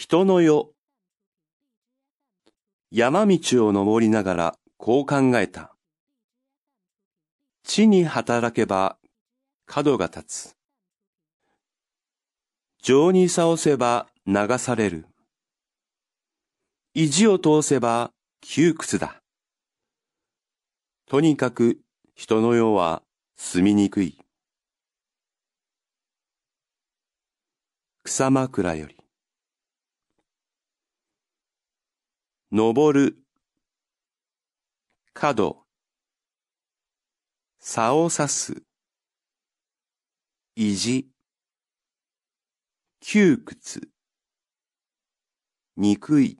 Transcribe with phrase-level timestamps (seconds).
[0.00, 0.70] 人の世。
[2.92, 5.74] 山道を登りながらこう考えた。
[7.64, 8.96] 地に働けば
[9.66, 10.56] 角が立つ。
[12.80, 15.08] 情に倒せば流される。
[16.94, 19.20] 意地を通せば窮屈だ。
[21.08, 21.80] とにかく
[22.14, 23.02] 人の世は
[23.36, 24.16] 住みにくい。
[28.04, 28.97] 草枕より。
[32.50, 33.18] 登る。
[35.12, 35.66] 角。
[37.58, 38.62] 差を刺す。
[40.56, 41.10] 意地。
[43.00, 43.90] 窮屈。
[45.76, 46.38] 憎い。